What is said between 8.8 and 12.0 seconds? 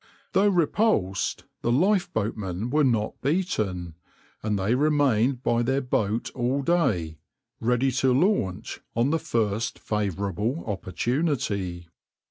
on the first favourable opportunity.